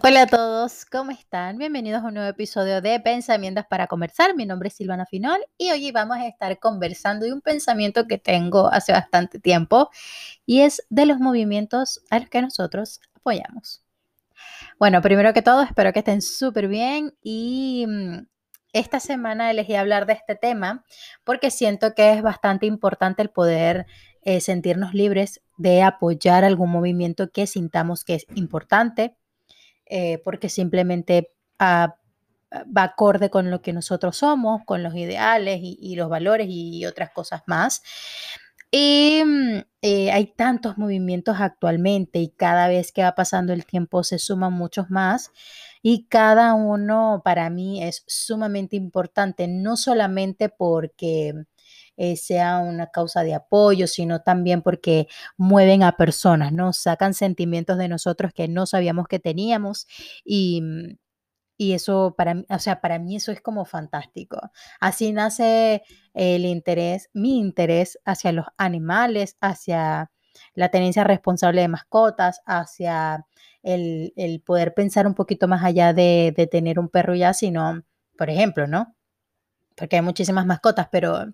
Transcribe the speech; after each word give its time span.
Hola 0.00 0.22
a 0.22 0.26
todos, 0.28 0.84
¿cómo 0.84 1.10
están? 1.10 1.58
Bienvenidos 1.58 2.04
a 2.04 2.06
un 2.06 2.14
nuevo 2.14 2.28
episodio 2.28 2.80
de 2.80 3.00
Pensamientos 3.00 3.64
para 3.68 3.88
Conversar. 3.88 4.36
Mi 4.36 4.46
nombre 4.46 4.68
es 4.68 4.76
Silvana 4.76 5.06
Finol 5.06 5.40
y 5.58 5.72
hoy 5.72 5.90
vamos 5.90 6.18
a 6.18 6.28
estar 6.28 6.56
conversando 6.60 7.26
de 7.26 7.32
un 7.32 7.40
pensamiento 7.40 8.06
que 8.06 8.16
tengo 8.16 8.68
hace 8.72 8.92
bastante 8.92 9.40
tiempo 9.40 9.90
y 10.46 10.60
es 10.60 10.86
de 10.88 11.04
los 11.04 11.18
movimientos 11.18 12.00
a 12.10 12.20
los 12.20 12.28
que 12.28 12.40
nosotros 12.40 13.00
apoyamos. 13.12 13.82
Bueno, 14.78 15.02
primero 15.02 15.34
que 15.34 15.42
todo, 15.42 15.62
espero 15.62 15.92
que 15.92 15.98
estén 15.98 16.22
súper 16.22 16.68
bien 16.68 17.12
y 17.20 17.84
mm, 17.88 18.18
esta 18.72 19.00
semana 19.00 19.50
elegí 19.50 19.74
hablar 19.74 20.06
de 20.06 20.12
este 20.12 20.36
tema 20.36 20.84
porque 21.24 21.50
siento 21.50 21.96
que 21.96 22.12
es 22.12 22.22
bastante 22.22 22.66
importante 22.66 23.20
el 23.20 23.30
poder 23.30 23.86
eh, 24.22 24.40
sentirnos 24.40 24.94
libres 24.94 25.40
de 25.56 25.82
apoyar 25.82 26.44
algún 26.44 26.70
movimiento 26.70 27.32
que 27.32 27.48
sintamos 27.48 28.04
que 28.04 28.14
es 28.14 28.26
importante 28.36 29.16
eh, 29.88 30.18
porque 30.24 30.48
simplemente 30.48 31.32
ah, 31.58 31.96
va 32.76 32.82
acorde 32.84 33.30
con 33.30 33.50
lo 33.50 33.62
que 33.62 33.72
nosotros 33.72 34.16
somos, 34.18 34.62
con 34.64 34.82
los 34.82 34.94
ideales 34.94 35.60
y, 35.62 35.96
los 35.96 36.08
valores 36.08 36.48
y 36.50 36.84
otras 36.86 37.10
cosas 37.10 37.42
más. 37.46 37.82
Y 38.70 39.22
mm, 39.24 39.58
eh, 39.82 40.12
hay 40.12 40.26
tantos 40.26 40.76
movimientos 40.78 41.36
actualmente 41.40 42.18
y 42.18 42.28
cada 42.30 42.68
vez 42.68 42.92
que 42.92 43.02
va 43.02 43.14
pasando 43.14 43.52
el 43.52 43.64
tiempo 43.64 44.04
se 44.04 44.18
suman 44.18 44.52
muchos 44.52 44.90
más 44.90 45.32
y 45.82 46.06
cada 46.08 46.54
uno 46.54 47.22
para 47.24 47.48
mí 47.50 47.82
es 47.82 48.04
sumamente 48.06 48.76
importante, 48.76 49.48
no 49.48 49.76
solamente 49.76 50.48
porque 50.48 51.34
eh, 51.98 52.16
sea 52.16 52.60
una 52.60 52.86
causa 52.86 53.22
de 53.24 53.34
apoyo, 53.34 53.88
sino 53.88 54.22
también 54.22 54.62
porque 54.62 55.08
mueven 55.36 55.82
a 55.82 55.96
personas, 55.96 56.52
¿no? 56.52 56.72
Sacan 56.72 57.12
sentimientos 57.12 57.76
de 57.76 57.88
nosotros 57.88 58.32
que 58.32 58.46
no 58.48 58.66
sabíamos 58.66 59.08
que 59.08 59.18
teníamos 59.18 59.86
y, 60.24 60.62
mm, 60.62 60.96
y 61.58 61.72
eso 61.72 62.14
para 62.16 62.34
mí, 62.34 62.46
o 62.48 62.58
sea, 62.60 62.80
para 62.80 63.00
mí 63.00 63.16
eso 63.16 63.32
es 63.32 63.40
como 63.42 63.64
fantástico. 63.64 64.38
Así 64.80 65.12
nace 65.12 65.82
el 66.14 66.44
interés, 66.46 67.10
mi 67.14 67.38
interés 67.38 67.98
hacia 68.04 68.32
los 68.32 68.46
animales, 68.58 69.36
hacia 69.40 70.12
la 70.54 70.68
tenencia 70.70 71.04
responsable 71.04 71.62
de 71.62 71.68
mascotas, 71.68 72.42
hacia 72.46 73.26
el, 73.64 74.42
poder 74.46 74.74
pensar 74.74 75.06
un 75.08 75.14
poquito 75.14 75.48
más 75.48 75.64
allá 75.64 75.92
de, 75.92 76.32
de, 76.36 76.46
tener 76.46 76.78
un 76.78 76.88
perro 76.88 77.14
ya, 77.16 77.34
sino, 77.34 77.82
por 78.16 78.30
ejemplo, 78.30 78.68
¿no? 78.68 78.94
Porque 79.78 79.96
hay 79.96 80.02
muchísimas 80.02 80.44
mascotas, 80.46 80.88
pero 80.90 81.24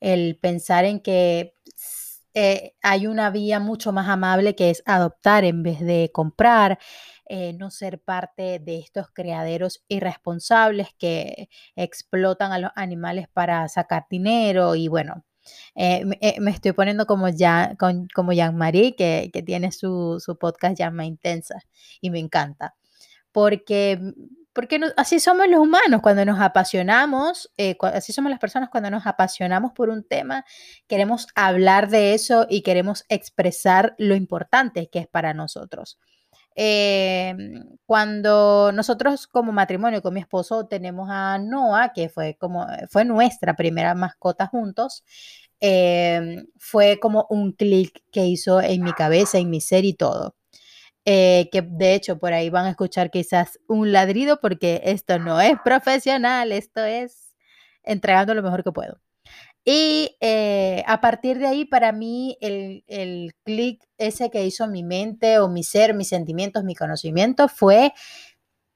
el 0.00 0.38
pensar 0.38 0.84
en 0.84 1.00
que 1.00 1.54
eh, 2.34 2.74
hay 2.82 3.06
una 3.06 3.30
vía 3.30 3.60
mucho 3.60 3.92
más 3.92 4.08
amable 4.08 4.54
que 4.54 4.70
es 4.70 4.82
adoptar 4.86 5.44
en 5.44 5.62
vez 5.62 5.80
de 5.80 6.10
comprar, 6.12 6.78
eh, 7.26 7.52
no 7.52 7.70
ser 7.70 8.00
parte 8.00 8.58
de 8.58 8.78
estos 8.78 9.08
criaderos 9.12 9.84
irresponsables 9.88 10.88
que 10.98 11.48
explotan 11.76 12.52
a 12.52 12.58
los 12.58 12.70
animales 12.74 13.26
para 13.32 13.68
sacar 13.68 14.06
dinero 14.10 14.74
y 14.74 14.88
bueno. 14.88 15.24
Eh, 15.74 16.04
me, 16.04 16.50
estoy 16.52 16.72
poniendo 16.72 17.06
como, 17.06 17.28
ya, 17.28 17.76
como 18.14 18.32
Jean-Marie, 18.32 18.94
que, 18.94 19.30
que, 19.32 19.42
tiene 19.42 19.72
su, 19.72 20.20
su 20.24 20.38
podcast 20.38 20.78
Llama 20.78 21.04
Intensa, 21.04 21.56
y 22.00 22.10
me 22.10 22.20
encanta, 22.20 22.76
porque 23.32 23.98
porque 24.52 24.80
así 24.96 25.20
somos 25.20 25.48
los 25.48 25.60
humanos 25.60 26.02
cuando 26.02 26.24
nos 26.24 26.40
apasionamos, 26.40 27.50
eh, 27.56 27.76
así 27.94 28.12
somos 28.12 28.30
las 28.30 28.40
personas 28.40 28.68
cuando 28.70 28.90
nos 28.90 29.06
apasionamos 29.06 29.72
por 29.72 29.88
un 29.88 30.04
tema, 30.04 30.44
queremos 30.86 31.26
hablar 31.34 31.88
de 31.88 32.14
eso 32.14 32.46
y 32.48 32.62
queremos 32.62 33.04
expresar 33.08 33.94
lo 33.98 34.14
importante 34.14 34.88
que 34.90 35.00
es 35.00 35.08
para 35.08 35.34
nosotros. 35.34 35.98
Em, 36.54 37.64
cuando 37.86 38.72
nosotros 38.72 39.26
como 39.26 39.52
matrimonio 39.52 40.02
con 40.02 40.12
mi 40.14 40.20
esposo 40.20 40.66
tenemos 40.66 41.08
a 41.10 41.38
Noah, 41.38 41.92
que 41.94 42.10
fue 42.10 42.36
como 42.38 42.66
fue 42.90 43.04
nuestra 43.06 43.54
primera 43.56 43.94
mascota 43.94 44.46
juntos, 44.46 45.02
em, 45.60 46.46
fue 46.58 46.98
como 47.00 47.26
un 47.30 47.52
clic 47.52 48.02
que 48.10 48.26
hizo 48.26 48.60
en 48.60 48.82
mi 48.82 48.92
cabeza, 48.92 49.38
en 49.38 49.48
mi 49.50 49.60
ser 49.60 49.84
y 49.84 49.94
todo. 49.94 50.34
Eh, 51.04 51.48
que 51.50 51.62
de 51.62 51.94
hecho 51.94 52.18
por 52.20 52.32
ahí 52.32 52.48
van 52.48 52.66
a 52.66 52.70
escuchar 52.70 53.10
quizás 53.10 53.58
un 53.66 53.90
ladrido 53.90 54.38
porque 54.40 54.82
esto 54.84 55.18
no 55.18 55.40
es 55.40 55.54
profesional, 55.64 56.52
esto 56.52 56.84
es 56.84 57.34
entregando 57.82 58.34
lo 58.34 58.42
mejor 58.42 58.62
que 58.62 58.72
puedo. 58.72 59.00
Y 59.64 60.16
eh, 60.20 60.82
a 60.88 61.00
partir 61.00 61.38
de 61.38 61.46
ahí, 61.46 61.64
para 61.64 61.92
mí, 61.92 62.36
el, 62.40 62.84
el 62.88 63.32
clic 63.44 63.84
ese 63.96 64.28
que 64.30 64.44
hizo 64.44 64.66
mi 64.66 64.82
mente 64.82 65.38
o 65.38 65.48
mi 65.48 65.62
ser, 65.62 65.94
mis 65.94 66.08
sentimientos, 66.08 66.64
mi 66.64 66.74
conocimiento 66.74 67.48
fue, 67.48 67.92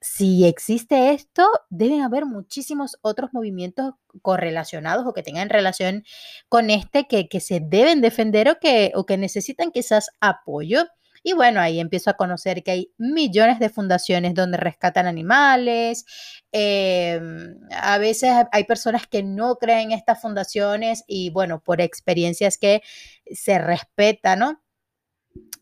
si 0.00 0.46
existe 0.46 1.10
esto, 1.12 1.48
deben 1.70 2.02
haber 2.02 2.26
muchísimos 2.26 2.98
otros 3.02 3.30
movimientos 3.32 3.94
correlacionados 4.22 5.06
o 5.06 5.12
que 5.12 5.24
tengan 5.24 5.48
relación 5.48 6.04
con 6.48 6.70
este 6.70 7.06
que, 7.08 7.28
que 7.28 7.40
se 7.40 7.60
deben 7.60 8.00
defender 8.00 8.48
o 8.48 8.58
que, 8.60 8.92
o 8.94 9.06
que 9.06 9.16
necesitan 9.18 9.72
quizás 9.72 10.10
apoyo. 10.20 10.84
Y 11.28 11.32
bueno, 11.32 11.60
ahí 11.60 11.80
empiezo 11.80 12.08
a 12.08 12.14
conocer 12.14 12.62
que 12.62 12.70
hay 12.70 12.92
millones 12.98 13.58
de 13.58 13.68
fundaciones 13.68 14.32
donde 14.32 14.58
rescatan 14.58 15.08
animales. 15.08 16.04
Em, 16.52 17.58
a 17.72 17.98
veces 17.98 18.30
hay 18.52 18.62
personas 18.62 19.08
que 19.08 19.24
no 19.24 19.56
creen 19.56 19.90
en 19.90 19.98
estas 19.98 20.20
fundaciones 20.20 21.02
y 21.08 21.30
bueno, 21.30 21.60
por 21.60 21.80
experiencias 21.80 22.58
que 22.58 22.80
se 23.28 23.58
respetan, 23.58 24.38
¿no? 24.38 24.62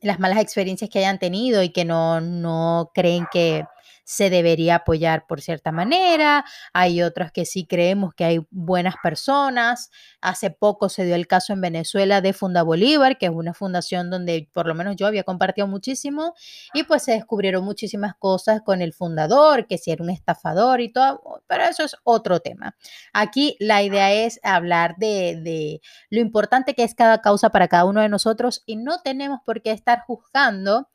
Las 0.02 0.20
malas 0.20 0.42
experiencias 0.42 0.90
que 0.90 0.98
hayan 0.98 1.18
tenido 1.18 1.62
y 1.62 1.70
que 1.70 1.86
no, 1.86 2.20
no 2.20 2.90
creen 2.94 3.26
que 3.32 3.64
se 4.04 4.30
debería 4.30 4.76
apoyar 4.76 5.26
por 5.26 5.40
cierta 5.40 5.72
manera, 5.72 6.44
hay 6.72 7.02
otros 7.02 7.32
que 7.32 7.44
sí 7.44 7.66
creemos 7.66 8.14
que 8.14 8.24
hay 8.24 8.46
buenas 8.50 8.94
personas. 9.02 9.90
Hace 10.20 10.50
poco 10.50 10.88
se 10.88 11.04
dio 11.04 11.14
el 11.14 11.26
caso 11.26 11.52
en 11.52 11.60
Venezuela 11.60 12.20
de 12.20 12.32
Funda 12.32 12.62
Bolívar, 12.62 13.18
que 13.18 13.26
es 13.26 13.32
una 13.32 13.54
fundación 13.54 14.10
donde 14.10 14.48
por 14.52 14.66
lo 14.66 14.74
menos 14.74 14.96
yo 14.96 15.06
había 15.06 15.24
compartido 15.24 15.66
muchísimo 15.66 16.34
y 16.74 16.84
pues 16.84 17.02
se 17.02 17.12
descubrieron 17.12 17.64
muchísimas 17.64 18.14
cosas 18.18 18.60
con 18.62 18.82
el 18.82 18.92
fundador, 18.92 19.66
que 19.66 19.78
si 19.78 19.90
era 19.90 20.02
un 20.02 20.10
estafador 20.10 20.80
y 20.80 20.92
todo, 20.92 21.42
pero 21.46 21.64
eso 21.64 21.84
es 21.84 21.96
otro 22.04 22.40
tema. 22.40 22.76
Aquí 23.12 23.56
la 23.58 23.82
idea 23.82 24.12
es 24.12 24.38
hablar 24.42 24.96
de, 24.98 25.40
de 25.42 25.80
lo 26.10 26.20
importante 26.20 26.74
que 26.74 26.84
es 26.84 26.94
cada 26.94 27.22
causa 27.22 27.50
para 27.50 27.68
cada 27.68 27.86
uno 27.86 28.00
de 28.02 28.08
nosotros 28.08 28.62
y 28.66 28.76
no 28.76 29.00
tenemos 29.02 29.40
por 29.44 29.62
qué 29.62 29.70
estar 29.70 30.02
juzgando 30.06 30.90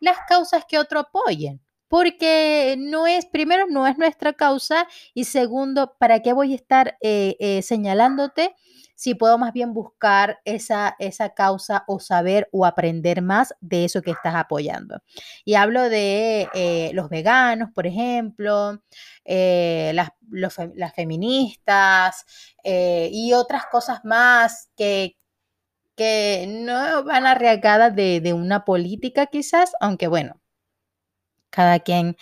las 0.00 0.18
causas 0.28 0.64
que 0.68 0.78
otro 0.78 1.00
apoyen 1.00 1.63
porque 1.94 2.74
no 2.76 3.06
es, 3.06 3.24
primero, 3.24 3.66
no 3.68 3.86
es 3.86 3.96
nuestra 3.98 4.32
causa 4.32 4.88
y 5.14 5.26
segundo, 5.26 5.94
¿para 5.96 6.22
qué 6.22 6.32
voy 6.32 6.50
a 6.50 6.56
estar 6.56 6.98
eh, 7.00 7.36
eh, 7.38 7.62
señalándote 7.62 8.56
si 8.96 9.14
puedo 9.14 9.38
más 9.38 9.52
bien 9.52 9.72
buscar 9.72 10.40
esa, 10.44 10.96
esa 10.98 11.34
causa 11.34 11.84
o 11.86 12.00
saber 12.00 12.48
o 12.50 12.66
aprender 12.66 13.22
más 13.22 13.54
de 13.60 13.84
eso 13.84 14.02
que 14.02 14.10
estás 14.10 14.34
apoyando? 14.34 15.02
Y 15.44 15.54
hablo 15.54 15.88
de 15.88 16.48
eh, 16.52 16.90
los 16.94 17.08
veganos, 17.10 17.70
por 17.72 17.86
ejemplo, 17.86 18.82
las, 19.24 20.08
las, 20.32 20.94
feministas 20.96 22.26
y 22.64 23.34
otras 23.34 23.66
cosas 23.70 24.00
más 24.04 24.68
que, 24.76 25.16
que 25.94 26.46
no 26.48 27.04
van 27.04 27.24
arriesgadas 27.24 27.94
de, 27.94 28.20
de 28.20 28.32
una 28.32 28.64
política 28.64 29.26
quizás, 29.26 29.74
aunque 29.78 30.08
bueno, 30.08 30.40
cada 31.54 31.78
quien 31.80 32.16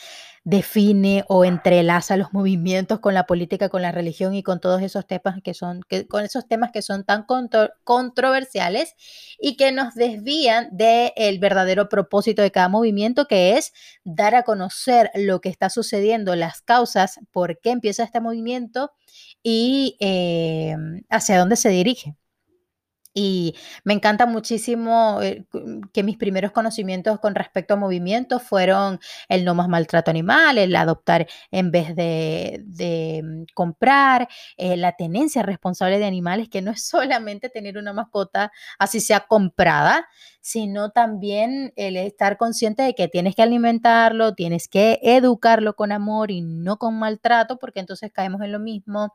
define 0.45 1.25
o 1.29 1.45
entrelaza 1.45 2.17
los 2.17 2.33
movimientos 2.33 2.99
con 2.99 3.15
la 3.15 3.27
política, 3.27 3.69
con 3.69 3.83
la 3.83 3.93
religión 3.93 4.35
y 4.35 4.43
con 4.43 4.61
todos 4.61 4.83
esos 4.83 5.07
temas 5.07 5.41
que 5.43 5.55
son, 5.55 5.83
con 6.09 6.25
esos 6.25 6.49
temas 6.49 6.73
que 6.73 6.83
son 6.83 7.05
tan 7.05 7.27
controversiales 7.85 8.95
y 9.39 9.57
que 9.57 9.71
nos 9.71 9.95
desvían 9.95 10.69
del 10.73 11.39
verdadero 11.39 11.89
propósito 11.89 12.43
de 12.43 12.51
cada 12.51 12.69
movimiento, 12.69 13.27
que 13.27 13.57
es 13.57 13.73
dar 14.05 14.35
a 14.35 14.43
conocer 14.43 15.11
lo 15.15 15.41
que 15.41 15.49
está 15.49 15.71
sucediendo, 15.71 16.35
las 16.35 16.61
causas, 16.61 17.21
por 17.31 17.61
qué 17.61 17.71
empieza 17.71 18.03
este 18.03 18.21
movimiento 18.21 18.91
y 19.45 19.97
eh, 20.01 20.77
hacia 21.09 21.39
dónde 21.39 21.57
se 21.57 21.69
dirige. 21.69 22.17
Y 23.15 23.55
me 23.85 23.93
encanta 23.93 24.25
muchísimo 24.27 25.21
eh, 25.23 25.45
que 25.93 26.03
mis 26.03 26.17
primeros 26.17 26.53
conocimientos 26.53 27.21
con 27.21 27.35
respecto 27.35 27.75
a 27.75 27.77
movimientos 27.77 28.43
fueron 28.43 29.01
el 29.29 29.45
no 29.45 29.55
más 29.55 29.69
maltrato 29.69 30.11
animal, 30.11 30.57
el 30.59 30.75
adoptar 30.77 31.27
en 31.51 31.71
vez 31.71 31.95
de, 31.95 33.21
mm, 33.23 33.45
comprar, 33.55 34.29
eh, 34.57 34.77
la 34.79 34.93
tenencia 34.97 35.43
responsable 35.43 35.99
de 35.99 36.07
animales, 36.07 36.49
que 36.49 36.63
no 36.63 36.71
es 36.71 36.87
solamente 36.87 37.51
tener 37.51 37.77
una 37.77 37.93
mascota 37.93 38.51
así 38.79 39.01
sea 39.01 39.21
comprada, 39.21 40.09
sino 40.43 40.91
también 40.91 41.73
el 41.77 41.97
estar 41.97 42.37
consciente 42.37 42.83
de 42.83 42.95
que 42.95 43.07
tienes 43.07 43.37
que 43.37 43.43
alimentarlo, 43.43 44.35
tienes 44.35 44.67
que 44.69 44.99
educarlo 45.03 45.75
con 45.77 45.93
amor 45.93 46.33
y 46.33 46.43
no 46.43 46.79
con 46.79 46.99
maltrato, 46.99 47.59
porque 47.59 47.79
entonces 47.81 48.11
caemos 48.13 48.43
en 48.43 48.51
lo 48.53 48.59
mismo. 48.59 49.15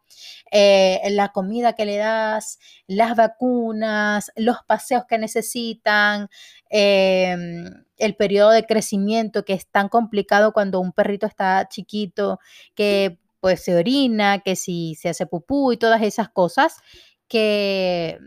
Eh, 0.51 1.01
la 1.11 1.33
comida 1.33 1.73
que 1.73 1.85
le 1.85 1.97
das, 1.97 2.59
las 2.87 3.15
vacunas, 3.17 4.31
los 4.37 4.57
paseos 4.65 5.03
que 5.07 5.17
necesitan, 5.17 6.29
em, 6.69 7.83
el 7.97 8.15
periodo 8.15 8.51
de 8.51 8.65
crecimiento 8.65 9.43
que 9.43 9.53
es 9.53 9.67
tan 9.67 9.89
complicado 9.89 10.53
cuando 10.53 10.79
un 10.79 10.93
perrito 10.93 11.25
está 11.27 11.67
chiquito, 11.67 12.39
que 12.73 13.19
pues 13.41 13.61
se 13.63 13.75
orina, 13.75 14.39
que 14.39 14.55
si 14.55 14.95
se 14.95 15.09
hace 15.09 15.25
pupú 15.25 15.73
y 15.73 15.77
todas 15.77 16.01
esas 16.01 16.29
cosas 16.29 16.77
que 17.27 18.17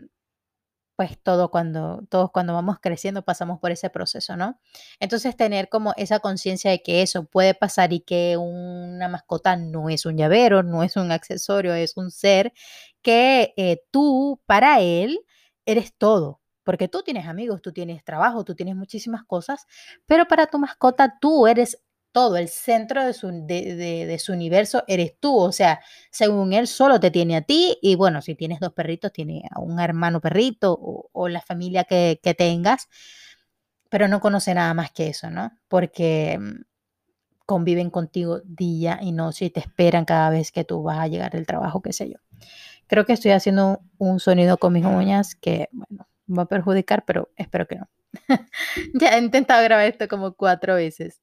pues 1.01 1.17
todo 1.17 1.49
cuando, 1.49 2.03
todos 2.09 2.29
cuando 2.29 2.53
vamos 2.53 2.77
creciendo 2.79 3.23
pasamos 3.23 3.59
por 3.59 3.71
ese 3.71 3.89
proceso, 3.89 4.37
¿no? 4.37 4.59
Entonces 4.99 5.35
tener 5.35 5.67
como 5.67 5.95
esa 5.97 6.19
conciencia 6.19 6.69
de 6.69 6.83
que 6.83 7.01
eso 7.01 7.23
puede 7.25 7.55
pasar 7.55 7.91
y 7.91 8.01
que 8.01 8.37
una 8.37 9.07
mascota 9.07 9.55
no 9.55 9.89
es 9.89 10.05
un 10.05 10.15
llavero, 10.15 10.61
no 10.61 10.83
es 10.83 10.97
un 10.97 11.11
accesorio, 11.11 11.73
es 11.73 11.97
un 11.97 12.11
ser 12.11 12.53
que 13.01 13.55
eh, 13.57 13.81
tú 13.89 14.43
para 14.45 14.79
él 14.81 15.21
eres 15.65 15.95
todo, 15.97 16.39
porque 16.63 16.87
tú 16.87 17.01
tienes 17.01 17.25
amigos, 17.25 17.63
tú 17.63 17.71
tienes 17.73 18.03
trabajo, 18.03 18.43
tú 18.43 18.53
tienes 18.53 18.75
muchísimas 18.75 19.23
cosas, 19.23 19.65
pero 20.05 20.27
para 20.27 20.45
tu 20.45 20.59
mascota 20.59 21.17
tú 21.19 21.47
eres 21.47 21.81
todo, 22.11 22.37
el 22.37 22.49
centro 22.49 23.05
de 23.05 23.13
su, 23.13 24.31
universo 24.33 24.83
eres 24.87 25.13
tú. 25.19 25.37
O 25.37 25.51
sea, 25.51 25.81
según 26.11 26.53
él 26.53 26.67
solo 26.67 26.99
te 26.99 27.11
tiene 27.11 27.37
a 27.37 27.41
ti 27.41 27.77
y 27.81 27.95
bueno, 27.95 28.21
si 28.21 28.35
tienes 28.35 28.59
dos 28.59 28.73
perritos, 28.73 29.11
tiene 29.11 29.43
a 29.51 29.59
un 29.59 29.79
hermano 29.79 30.21
perrito 30.21 30.77
o, 30.79 31.27
la 31.27 31.41
familia 31.41 31.83
que, 31.83 32.19
que, 32.21 32.33
tengas, 32.33 32.89
pero 33.89 34.07
no 34.07 34.19
conoce 34.21 34.53
nada 34.53 34.73
más 34.73 34.91
que 34.91 35.07
eso, 35.07 35.29
¿no? 35.29 35.51
Porque 35.67 36.37
mm, 36.39 36.61
conviven 37.45 37.89
contigo 37.89 38.41
día 38.45 38.99
y 39.01 39.11
noche 39.11 39.45
y 39.45 39.49
te 39.49 39.59
esperan 39.59 40.05
cada 40.05 40.29
vez 40.29 40.51
que 40.51 40.63
tú 40.63 40.83
vas 40.83 40.99
a 40.99 41.07
llegar 41.07 41.31
del 41.31 41.45
trabajo, 41.45 41.81
qué 41.81 41.93
sé 41.93 42.09
yo. 42.09 42.17
Creo 42.87 43.05
que 43.05 43.13
estoy 43.13 43.31
haciendo 43.31 43.81
un 43.97 44.19
sonido 44.19 44.57
con 44.57 44.73
mis 44.73 44.85
uñas 44.85 45.35
que, 45.35 45.69
bueno, 45.71 46.07
va 46.29 46.43
a 46.43 46.47
perjudicar, 46.47 47.03
pero 47.05 47.29
espero 47.35 47.67
que 47.67 47.75
no. 47.75 47.89
ya 48.93 49.17
he 49.17 49.19
intentado 49.19 49.63
grabar 49.63 49.85
esto 49.85 50.07
como 50.07 50.33
cuatro 50.33 50.75
veces. 50.75 51.21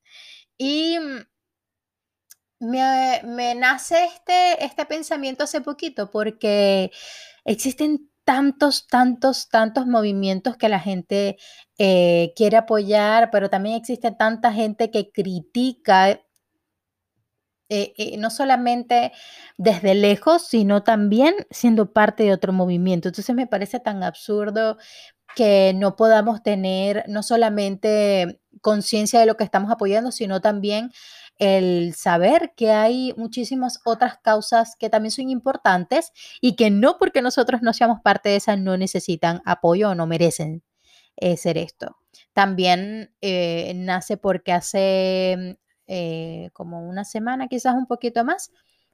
Y 0.58 0.98
me, 2.60 3.20
me 3.24 3.54
nace 3.54 4.04
este, 4.04 4.64
este 4.64 4.84
pensamiento 4.86 5.44
hace 5.44 5.60
poquito 5.60 6.10
porque 6.10 6.90
existen 7.44 8.10
tantos, 8.24 8.86
tantos, 8.88 9.48
tantos 9.48 9.86
movimientos 9.86 10.56
que 10.56 10.68
la 10.68 10.80
gente 10.80 11.38
eh, 11.78 12.32
quiere 12.36 12.58
apoyar, 12.58 13.30
pero 13.30 13.48
también 13.48 13.76
existe 13.76 14.10
tanta 14.10 14.52
gente 14.52 14.90
que 14.90 15.10
critica, 15.10 16.20
eh, 17.70 17.94
eh, 17.96 18.16
no 18.18 18.30
solamente 18.30 19.12
desde 19.56 19.94
lejos, 19.94 20.46
sino 20.46 20.82
también 20.82 21.34
siendo 21.50 21.92
parte 21.92 22.24
de 22.24 22.32
otro 22.32 22.52
movimiento. 22.52 23.08
Entonces 23.08 23.34
me 23.34 23.46
parece 23.46 23.80
tan 23.80 24.02
absurdo 24.02 24.76
que 25.34 25.72
no 25.74 25.96
podamos 25.96 26.42
tener 26.42 27.04
no 27.08 27.22
solamente 27.22 28.40
conciencia 28.60 29.20
de 29.20 29.26
lo 29.26 29.36
que 29.36 29.44
estamos 29.44 29.70
apoyando, 29.70 30.10
sino 30.12 30.40
también 30.40 30.90
el 31.38 31.94
saber 31.94 32.52
que 32.56 32.72
hay 32.72 33.14
muchísimas 33.16 33.80
otras 33.84 34.18
causas 34.18 34.74
que 34.78 34.90
también 34.90 35.12
son 35.12 35.30
importantes 35.30 36.12
y 36.40 36.56
que 36.56 36.70
no 36.70 36.98
porque 36.98 37.22
nosotros 37.22 37.62
no 37.62 37.72
seamos 37.72 38.00
parte 38.02 38.30
de 38.30 38.36
esas 38.36 38.58
no 38.58 38.76
necesitan 38.76 39.40
apoyo 39.44 39.90
o 39.90 39.94
no 39.94 40.06
merecen 40.06 40.64
eh, 41.16 41.36
ser 41.36 41.58
esto. 41.58 41.96
También 42.32 43.14
eh, 43.20 43.72
nace 43.76 44.16
porque 44.16 44.52
hace 44.52 45.58
eh, 45.86 46.50
como 46.52 46.88
una 46.88 47.04
semana, 47.04 47.48
quizás 47.48 47.74
un 47.74 47.86
poquito 47.86 48.24
más, 48.24 48.50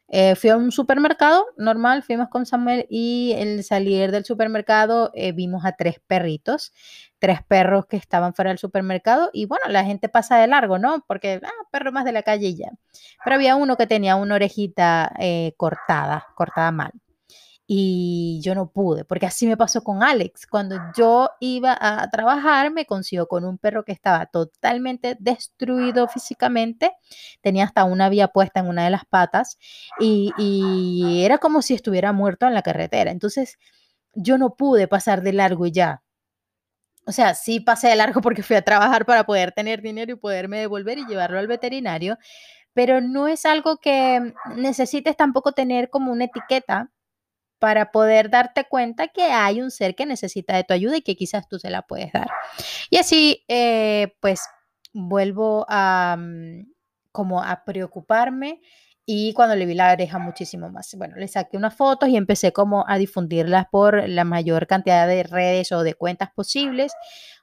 eh, 0.09 0.35
fui 0.35 0.51
a 0.51 0.56
un 0.56 0.71
supermercado 0.71 1.47
normal, 1.56 2.03
fuimos 2.03 2.29
con 2.29 2.47
Samuel 2.47 2.87
y 2.91 3.33
el 3.37 3.65
salir 3.65 4.11
del 4.11 4.25
supermercado 4.25 5.11
eh, 5.15 5.33
vimos 5.33 5.65
a 5.65 5.73
tres 5.73 6.01
perritos, 6.06 6.73
tres 7.19 7.43
perros 7.43 7.87
que 7.87 7.97
estaban 7.97 8.35
fuera 8.35 8.51
del 8.51 8.59
supermercado 8.59 9.31
y 9.33 9.47
bueno, 9.47 9.67
la 9.69 9.85
gente 9.85 10.09
pasa 10.09 10.37
de 10.39 10.47
largo, 10.47 10.79
¿no? 10.79 11.05
Porque, 11.09 11.41
ah, 11.43 11.67
perro 11.71 11.91
más 11.93 12.05
de 12.05 12.12
la 12.12 12.23
calle 12.23 12.55
ya. 12.55 12.71
Pero 13.25 13.37
había 13.37 13.56
uno 13.56 13.77
que 13.77 13.87
tenía 13.87 14.17
una 14.17 14.35
orejita 14.37 15.12
eh, 15.19 15.55
cortada, 15.56 16.27
cortada 16.37 16.71
mal 16.71 16.93
y 17.66 18.40
yo 18.43 18.55
no 18.55 18.70
pude, 18.70 19.05
porque 19.05 19.26
así 19.26 19.46
me 19.46 19.56
pasó 19.56 19.82
con 19.82 20.02
Alex. 20.02 20.46
Cuando 20.46 20.76
yo 20.96 21.31
iba 21.40 21.76
a 21.81 22.11
trabajar, 22.11 22.70
me 22.70 22.84
consiguió 22.84 23.26
con 23.26 23.44
un 23.44 23.56
perro 23.58 23.84
que 23.84 23.93
estaba 23.93 24.26
totalmente 24.26 25.16
destruido 25.19 26.06
físicamente, 26.08 26.93
tenía 27.40 27.64
hasta 27.64 27.84
una 27.84 28.11
vía 28.11 28.28
puesta 28.28 28.61
en 28.61 28.69
una 28.69 28.84
de 28.84 28.90
las 28.90 29.06
patas 29.06 29.58
y, 29.99 31.22
era 31.25 31.38
como 31.38 31.62
si 31.62 31.75
estuviera 31.75 32.12
muerto 32.12 32.46
en 32.46 32.55
la 32.55 32.62
carretera. 32.62 33.11
Entonces, 33.11 33.58
yo 34.14 34.38
no 34.38 34.55
pude 34.56 34.88
pasar 34.88 35.22
de 35.22 35.32
largo 35.32 35.66
y 35.66 35.72
ya. 35.72 36.02
O 37.06 37.12
sea, 37.12 37.34
sí 37.34 37.61
pasé 37.61 37.88
de 37.88 37.96
largo 37.96 38.20
porque 38.22 38.43
fui 38.43 38.56
a 38.56 38.62
trabajar 38.62 39.06
para 39.06 39.25
poder 39.25 39.52
tener 39.52 39.82
dinero 39.82 40.12
y 40.12 40.16
poderme 40.16 40.61
devolver 40.61 40.99
y 40.99 41.06
llevarlo 41.06 41.38
al 41.38 41.46
veterinario, 41.46 42.19
pero 42.75 43.00
no 43.00 43.28
es 43.28 43.46
algo 43.46 43.78
que 43.78 44.34
necesites 44.56 45.16
tampoco 45.16 45.52
tener 45.52 45.90
como 45.90 46.12
una 46.12 46.25
etiqueta 46.25 46.90
para 47.59 47.91
poder 47.91 48.31
darte 48.31 48.65
cuenta 48.65 49.09
que 49.09 49.23
hay 49.25 49.61
un 49.61 49.71
ser 49.71 49.95
que 49.95 50.06
necesita 50.06 50.56
de 50.56 50.65
tu 50.65 50.75
ayuda 50.75 50.97
y 50.97 51.03
que 51.03 51.17
quizás 51.17 51.49
tú 51.49 51.59
se 51.59 51.71
la 51.71 51.83
puedes 51.83 52.12
dar. 52.12 52.29
Y 52.91 52.99
así, 52.99 53.45
eh, 53.49 54.15
pues, 54.21 54.43
vuelvo 54.93 55.67
a 55.69 56.17
mm, 56.19 56.67
como 57.12 57.43
a 57.43 57.65
preocuparme 57.65 58.61
y 59.06 59.35
cuando 59.35 59.55
le 59.55 59.67
vi 59.67 59.75
la 59.75 59.93
oreja 59.93 60.19
muchísimo 60.19 60.71
más. 60.71 60.95
Bueno, 60.97 61.17
le 61.17 61.29
saqué 61.29 61.56
unas 61.56 61.75
fotos 61.75 62.09
y 62.09 62.17
empecé 62.17 62.53
como 62.53 62.85
a 62.89 62.97
difundirlas 62.97 63.67
por 63.71 64.09
la 64.09 64.25
mayor 64.25 64.67
cantidad 64.67 65.07
de 65.07 65.23
redes 65.23 65.73
o 65.73 65.83
de 65.83 65.95
cuentas 65.95 66.31
posibles. 66.35 66.93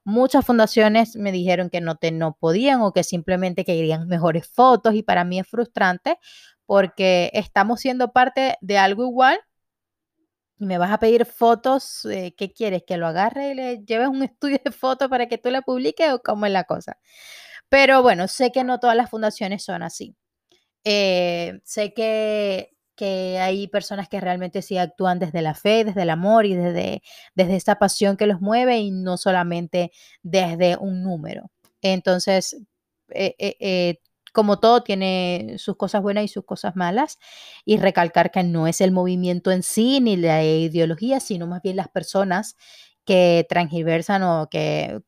Muchas 0.04 0.44
fundaciones 0.44 1.16
me 1.16 1.32
dijeron 1.32 1.70
que 1.70 1.80
no, 1.80 1.96
te, 1.96 2.12
no 2.12 2.36
podían 2.40 2.82
o 2.82 2.94
que 2.94 3.04
simplemente 3.04 3.64
querían 3.64 4.08
mejores 4.08 4.48
fotos 4.48 4.96
y 4.96 5.04
para 5.04 5.24
mí 5.24 5.40
es 5.40 5.48
frustrante 5.48 6.18
porque 6.66 7.30
estamos 7.34 7.82
siendo 7.82 8.12
parte 8.12 8.56
de 8.62 8.78
algo 8.78 9.04
igual, 9.04 9.40
me 10.62 10.78
vas 10.78 10.92
a 10.92 11.00
pedir 11.00 11.26
fotos, 11.26 12.06
eh, 12.06 12.36
¿qué 12.38 12.54
quieres? 12.54 12.84
¿Que 12.86 12.98
lo 12.98 13.08
agarre 13.08 13.52
y 13.52 13.56
le 13.56 13.78
lleves 13.86 14.08
un 14.08 14.24
estudio 14.24 14.60
de 14.64 14.72
fotos 14.72 15.10
para 15.10 15.28
que 15.28 15.38
tú 15.38 15.50
la 15.50 15.62
publiques 15.62 16.12
o 16.14 16.22
cómo 16.22 16.46
es 16.46 16.52
la 16.52 16.66
cosa? 16.66 16.98
Pero 17.70 18.04
bueno, 18.04 18.28
sé 18.28 18.52
que 18.52 18.64
no 18.64 18.80
todas 18.80 18.96
las 18.96 19.10
fundaciones 19.10 19.64
son 19.64 19.84
así. 19.84 20.16
Eh, 20.86 21.62
sé 21.66 21.94
que, 21.94 22.76
que, 22.96 23.40
hay 23.40 23.68
personas 23.68 24.10
que 24.10 24.22
realmente 24.22 24.62
sí 24.62 24.78
actúan 24.78 25.20
desde 25.20 25.42
la 25.42 25.56
fe, 25.56 25.86
desde 25.86 26.04
el 26.04 26.10
amor 26.12 26.46
y 26.46 26.56
desde, 26.56 27.02
desde 27.36 27.76
pasión 27.76 28.18
que 28.18 28.28
los 28.28 28.42
mueve 28.42 28.80
y 28.80 28.92
no 28.92 29.18
solamente 29.18 29.92
desde 30.24 30.78
un 30.78 31.04
número. 31.04 31.52
Entonces, 31.82 32.58
eh, 33.10 34.00
como 34.32 34.60
todo, 34.60 34.84
tiene 34.84 35.56
sus 35.58 35.76
cosas 35.76 36.02
buenas 36.02 36.26
y 36.26 36.28
sus 36.28 36.46
cosas 36.46 36.76
malas, 36.76 37.20
y 37.66 37.78
recalcar 37.78 38.32
que 38.32 38.44
no 38.44 38.68
es 38.68 38.82
el 38.82 38.92
movimiento 38.92 39.52
en 39.52 39.64
sí 39.64 40.00
ni 40.00 40.18
la 40.18 40.44
ideología, 40.44 41.20
sino 41.20 41.48
más 41.48 41.62
bien 41.62 41.76
las 41.76 41.90
personas 41.90 42.56
que 43.06 43.46
transversan 43.50 44.24
o 44.24 44.48
que, 44.50 45.02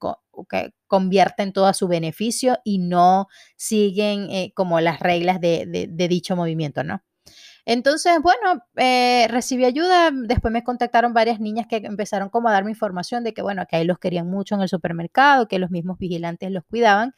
que 0.50 0.74
convierten 0.88 1.54
todo 1.54 1.68
a 1.68 1.74
su 1.74 1.88
beneficio 1.88 2.60
y 2.64 2.80
no 2.80 3.28
siguen 3.56 4.30
eh, 4.32 4.52
como 4.56 4.80
las 4.80 5.00
reglas 5.00 5.40
de, 5.40 5.88
dicho 6.10 6.36
movimiento, 6.36 6.84
¿no? 6.84 7.04
Entonces, 7.66 8.20
bueno, 8.22 8.62
eh, 8.76 9.26
recibí 9.30 9.64
ayuda, 9.64 10.12
después 10.12 10.52
me 10.52 10.66
contactaron 10.66 11.14
varias 11.14 11.40
niñas 11.40 11.66
que 11.68 11.78
empezaron 11.78 12.30
como 12.30 12.50
a 12.50 12.52
darme 12.52 12.72
información 12.72 13.24
de 13.24 13.34
que, 13.34 13.42
bueno, 13.42 13.66
que 13.70 13.78
ahí 13.78 13.86
los 13.86 14.00
querían 14.00 14.30
mucho 14.30 14.56
en 14.56 14.62
el 14.62 14.68
supermercado, 14.68 15.48
que 15.48 15.60
los 15.60 15.72
mismos 15.72 15.98
vigilantes 15.98 16.52
los 16.52 16.66
cuidaban, 16.66 17.14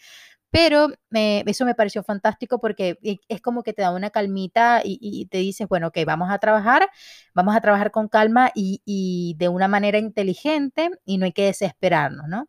pero 0.55 0.87
eso 1.11 1.65
me 1.65 1.75
pareció 1.75 2.01
fantástico 2.01 2.59
porque 2.59 2.97
es 3.27 3.41
como 3.41 3.61
que 3.61 3.73
te 3.73 3.81
da 3.81 3.91
una 3.91 4.09
calmita 4.09 4.79
y, 4.85 5.25
te 5.25 5.39
dices, 5.39 5.67
bueno, 5.67 5.87
ok, 5.87 5.97
vamos 6.05 6.31
a 6.31 6.37
trabajar, 6.39 6.89
vamos 7.33 7.57
a 7.57 7.59
trabajar 7.59 7.91
con 7.91 8.07
calma 8.07 8.51
y, 8.55 9.35
de 9.37 9.49
una 9.49 9.67
manera 9.67 9.97
inteligente 9.97 10.91
y 11.03 11.17
no 11.17 11.25
hay 11.25 11.33
que 11.33 11.47
desesperarnos, 11.47 12.29
¿no? 12.29 12.47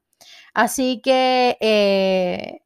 Así 0.54 1.00
que 1.02 1.56
eh, 1.60 2.60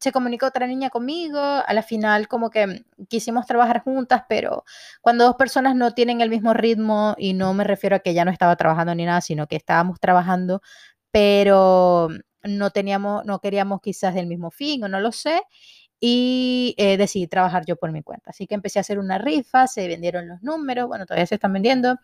se 0.00 0.10
comunicó 0.10 0.46
otra 0.46 0.66
niña 0.66 0.90
conmigo, 0.90 1.38
a 1.38 1.72
la 1.72 1.82
final 1.82 2.26
como 2.26 2.50
que 2.50 2.84
quisimos 3.08 3.46
trabajar 3.46 3.84
juntas, 3.84 4.24
pero 4.28 4.64
cuando 5.02 5.24
dos 5.24 5.36
personas 5.36 5.76
no 5.76 5.94
tienen 5.94 6.20
el 6.20 6.30
mismo 6.30 6.52
ritmo, 6.52 7.14
y 7.16 7.32
no 7.32 7.54
me 7.54 7.62
refiero 7.62 7.94
a 7.94 8.00
que 8.00 8.12
ya 8.12 8.24
no 8.24 8.32
estaba 8.32 8.56
trabajando 8.56 8.92
ni 8.92 9.04
nada, 9.04 9.20
sino 9.20 9.46
que 9.46 9.54
estábamos 9.54 10.00
trabajando, 10.00 10.62
pero 11.12 12.08
no 12.48 12.70
teníamos, 12.70 13.24
no 13.24 13.40
queríamos 13.40 13.80
quizás 13.82 14.14
del 14.14 14.26
mismo 14.26 14.50
fin 14.50 14.84
o 14.84 14.88
no 14.88 15.00
lo 15.00 15.12
sé. 15.12 15.42
Y 15.98 16.74
eh, 16.76 16.96
decidí 16.96 17.26
trabajar 17.26 17.64
yo 17.66 17.76
por 17.76 17.90
mi 17.90 18.02
cuenta. 18.02 18.30
Así 18.30 18.46
que 18.46 18.54
empecé 18.54 18.78
a 18.78 18.82
hacer 18.82 18.98
una 18.98 19.18
rifa, 19.18 19.66
se 19.66 19.88
vendieron 19.88 20.28
los 20.28 20.42
números, 20.42 20.88
bueno, 20.88 21.06
todavía 21.06 21.26
se 21.26 21.36
están 21.36 21.52
vendiendo, 21.52 21.98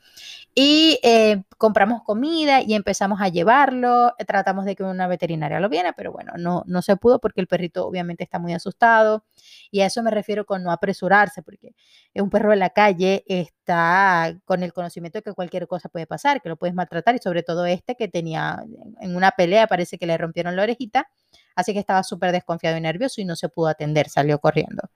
y 0.55 0.99
eh, 1.03 1.43
compramos 1.59 2.03
comida 2.03 2.63
y 2.63 2.75
empezamos 2.75 3.21
a 3.21 3.29
llevarlo, 3.29 4.15
tratamos 4.27 4.65
de 4.65 4.77
que 4.77 4.83
una 4.83 5.07
veterinaria 5.09 5.61
lo 5.61 5.69
viera, 5.69 5.93
pero 5.93 6.13
bueno, 6.13 6.33
no, 6.39 6.63
no 6.67 6.83
se 6.83 6.97
pudo 6.97 7.21
porque 7.21 7.41
el 7.41 7.47
perrito 7.47 7.87
obviamente 7.87 8.25
está 8.25 8.39
muy 8.39 8.55
asustado, 8.55 9.25
y 9.71 9.81
a 9.81 9.87
eso 9.87 10.03
me 10.03 10.11
refiero 10.11 10.47
con 10.47 10.63
no 10.63 10.73
apresurarse, 10.73 11.43
porque 11.43 11.75
un 12.15 12.31
perro 12.31 12.53
en 12.53 12.61
la 12.61 12.71
calle 12.71 13.25
está 13.27 14.35
con 14.45 14.63
el 14.63 14.73
conocimiento 14.73 15.19
de 15.19 15.23
que 15.23 15.33
cualquier 15.35 15.67
cosa 15.67 15.89
puede 15.89 16.07
pasar, 16.07 16.41
que 16.41 16.49
lo 16.49 16.57
puedes 16.57 16.75
maltratar, 16.75 17.15
y 17.15 17.19
sobre 17.19 17.43
todo 17.43 17.67
este 17.67 17.95
que 17.95 18.09
tenía 18.09 18.63
en 19.01 19.17
una 19.17 19.33
pelea, 19.33 19.67
parece 19.67 19.99
que 19.99 20.07
le 20.07 20.17
rompieron 20.17 20.57
la 20.57 20.63
orejita, 20.63 21.11
Así 21.55 21.73
que 21.73 21.79
estaba 21.79 22.03
súper 22.03 22.33
desconfiado 22.33 22.77
y 22.77 22.81
nervioso 22.81 23.21
y 23.21 23.25
no 23.25 23.37
se 23.37 23.49
pudo 23.49 23.69
atender, 23.69 24.09
salió 24.09 24.39
corriendo. 24.39 24.91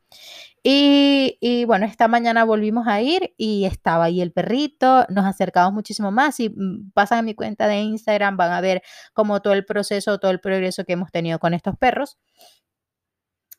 Y, 0.63 1.65
bueno, 1.67 1.87
esta 1.87 2.09
mañana 2.09 2.45
volvimos 2.45 2.89
a 2.89 3.01
ir 3.01 3.35
y 3.37 3.67
estaba 3.67 4.05
ahí 4.05 4.21
el 4.21 4.33
perrito, 4.33 5.07
nos 5.09 5.25
acercamos 5.25 5.73
muchísimo 5.73 6.11
más 6.11 6.41
y 6.41 6.49
mm, 6.51 6.91
pasan 6.93 7.21
a 7.21 7.23
mi 7.23 7.35
cuenta 7.35 7.69
de 7.69 7.77
Instagram, 7.77 8.37
van 8.37 8.53
a 8.53 8.61
ver 8.61 8.83
como 9.13 9.41
todo 9.43 9.53
el 9.53 9.65
proceso, 9.65 10.19
todo 10.19 10.33
el 10.33 10.41
progreso 10.41 10.85
que 10.85 10.95
hemos 10.95 11.13
tenido 11.13 11.39
con 11.39 11.55
estos 11.55 11.77
perros. 11.77 12.19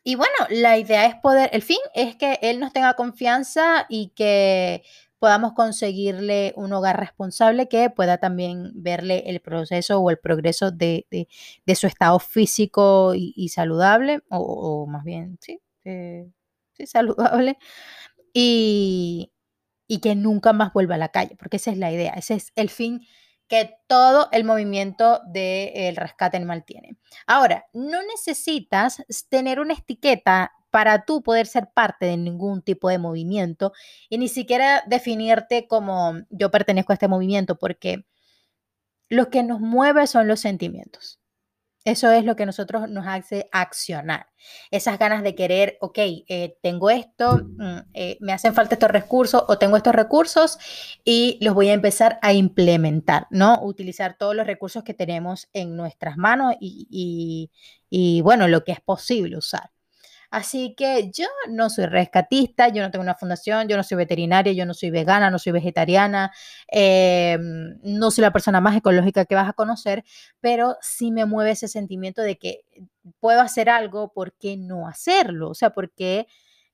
Y 0.03 0.15
bueno, 0.15 0.35
la 0.49 0.77
idea 0.77 1.05
es 1.05 1.15
poder, 1.15 1.49
el 1.51 1.61
fin 1.61 1.79
es 1.93 2.15
que 2.15 2.39
él 2.41 2.59
nos 2.59 2.71
tenga 2.71 2.93
confianza 2.93 3.85
y 3.89 4.13
que 4.15 4.83
podamos 5.19 5.53
conseguirle 5.53 6.53
un 6.55 6.73
hogar 6.73 6.99
responsable 6.99 7.67
que 7.67 7.89
pueda 7.89 8.17
también 8.17 8.71
verle 8.75 9.23
el 9.27 9.39
proceso 9.41 9.99
o 9.99 10.09
el 10.09 10.19
progreso 10.19 10.71
de, 10.71 11.07
su 11.75 11.87
estado 11.87 12.19
físico 12.19 13.13
y, 13.15 13.49
saludable, 13.49 14.21
o, 14.29 14.85
más 14.87 15.03
bien, 15.03 15.37
sí, 15.41 15.59
eh, 15.85 16.29
sí 16.73 16.85
saludable, 16.87 17.57
y, 18.33 19.31
y 19.87 19.99
que 19.99 20.15
nunca 20.15 20.53
más 20.53 20.73
vuelva 20.73 20.95
a 20.95 20.99
la 20.99 21.09
calle, 21.09 21.35
porque 21.37 21.57
esa 21.57 21.71
es 21.71 21.77
la 21.77 21.91
idea, 21.91 22.13
ese 22.13 22.35
es 22.35 22.51
el 22.55 22.69
fin 22.69 23.01
que 23.47 23.77
todo 23.87 24.27
el 24.31 24.43
movimiento 24.43 25.21
del 25.27 25.95
rescate 25.95 26.37
animal 26.37 26.65
tiene. 26.65 26.97
Ahora, 27.25 27.65
no 27.73 28.03
necesitas 28.03 29.03
tener 29.29 29.59
una 29.59 29.73
etiqueta 29.73 30.51
para 30.69 31.05
tú 31.05 31.23
poder 31.23 31.47
ser 31.47 31.69
parte 31.73 32.05
de 32.05 32.17
ningún 32.17 32.61
tipo 32.61 32.89
de 32.89 32.97
movimiento 32.97 33.73
y 34.09 34.17
ni 34.17 34.27
siquiera 34.27 34.83
definirte 34.87 35.67
como 35.67 36.15
yo 36.29 36.51
pertenezco 36.51 36.93
a 36.93 36.95
este 36.95 37.07
movimiento, 37.07 37.57
porque 37.57 38.05
lo 39.09 39.29
que 39.29 39.43
nos 39.43 39.59
mueve 39.59 40.07
son 40.07 40.27
los 40.27 40.39
sentimientos. 40.41 41.19
Eso 41.87 42.11
es 42.11 42.25
lo 42.25 42.35
que 42.35 42.45
nosotros 42.45 42.89
nos 42.89 43.07
hace 43.07 43.47
accionar. 43.53 44.27
Esas 44.71 44.99
ganas 44.99 45.23
de 45.23 45.35
querer, 45.35 45.77
ok, 45.79 45.97
eh, 45.97 46.57
tengo 46.61 46.89
esto, 46.89 47.37
mm, 47.57 47.77
eh, 47.93 48.17
me 48.19 48.33
hacen 48.33 48.53
falta 48.53 48.75
estos 48.75 48.91
recursos 48.91 49.41
o 49.47 49.57
tengo 49.57 49.77
estos 49.77 49.95
recursos 49.95 50.57
y 51.05 51.37
los 51.41 51.53
voy 51.53 51.69
a 51.69 51.73
empezar 51.73 52.19
a 52.21 52.33
implementar, 52.33 53.27
¿no? 53.29 53.61
Utilizar 53.63 54.17
todos 54.17 54.35
los 54.35 54.45
recursos 54.45 54.83
que 54.83 54.93
tenemos 54.93 55.47
en 55.53 55.77
nuestras 55.77 56.17
manos 56.17 56.55
y, 56.59 57.51
y 57.89 58.21
bueno, 58.21 58.49
lo 58.49 58.65
que 58.65 58.73
es 58.73 58.81
posible 58.81 59.37
usar. 59.37 59.71
Así 60.29 60.75
que 60.75 61.09
yo 61.13 61.25
no 61.49 61.69
soy 61.69 61.85
rescatista, 61.85 62.67
yo 62.69 62.81
no 62.83 62.91
tengo 62.91 63.03
una 63.03 63.15
fundación, 63.15 63.67
yo 63.69 63.77
no 63.77 63.83
soy 63.83 63.97
veterinaria, 63.97 64.51
yo 64.53 64.65
no 64.65 64.73
soy 64.73 64.89
vegana, 64.91 65.29
no 65.31 65.39
soy 65.39 65.53
vegetariana, 65.53 66.31
em, 66.67 67.77
no 67.83 68.11
soy 68.11 68.23
la 68.23 68.31
persona 68.33 68.59
más 68.61 68.75
ecológica 68.75 69.25
que 69.25 69.35
vas 69.35 69.47
a 69.49 69.53
conocer, 69.53 70.03
pero 70.41 70.75
sí 70.81 71.11
me 71.11 71.25
mueve 71.25 71.51
ese 71.51 71.67
sentimiento 71.69 72.21
de 72.21 72.37
que 72.37 72.61
puedo 73.19 73.39
hacer 73.41 73.69
algo, 73.69 74.11
¿por 74.13 74.33
qué 74.33 74.57
no 74.57 74.87
hacerlo? 74.87 75.49
O 75.51 75.53
sea, 75.55 75.69
¿por 75.71 75.91
qué 75.93 76.27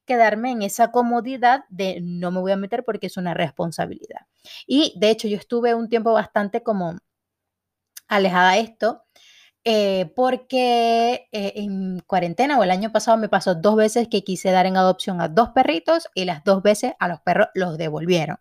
quedarme 0.06 0.52
en 0.52 0.62
esa 0.64 0.92
comodidad 0.92 1.64
de 1.70 2.00
no 2.02 2.32
me 2.32 2.40
voy 2.42 2.52
a 2.54 2.58
meter 2.58 2.84
porque 2.84 3.08
es 3.08 3.18
una 3.18 3.34
responsabilidad? 3.36 4.22
Y 4.68 4.94
de 5.00 5.10
hecho 5.12 5.28
yo 5.28 5.38
estuve 5.38 5.76
un 5.76 5.90
tiempo 5.90 6.12
bastante 6.14 6.64
como 6.64 6.98
alejada 8.08 8.54
de 8.54 8.60
esto 8.62 9.04
eh, 9.66 10.12
porque 10.16 11.28
eh, 11.32 11.54
en 11.56 12.00
cuarentena 12.02 12.60
o 12.60 12.64
el 12.64 12.72
año 12.72 12.92
pasado 12.92 13.18
me 13.18 13.30
pasó 13.30 13.56
dos 13.56 13.76
veces 13.78 14.08
que 14.10 14.24
quise 14.24 14.52
dar 14.52 14.66
en 14.66 14.78
adopción 14.78 15.22
a 15.22 15.30
dos 15.30 15.50
perritos 15.50 16.08
y 16.14 16.26
las 16.26 16.44
dos 16.44 16.62
veces 16.64 16.94
a 17.00 17.08
los 17.08 17.22
perros 17.22 17.48
los 17.54 17.78
devolvieron. 17.78 18.38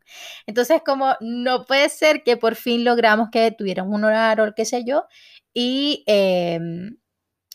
Entonces, 0.47 0.83
como 0.85 1.15
no 1.21 1.65
puede 1.65 1.89
ser 1.89 2.23
que 2.25 2.37
por 2.37 2.57
fin 2.57 2.85
logramos 2.85 3.29
que 3.31 3.51
tuvieran 3.53 3.89
un 3.93 4.05
horario 4.05 4.53
qué 4.57 4.65
sé 4.65 4.85
yo, 4.85 5.05
y 5.55 6.03
em, 6.07 6.97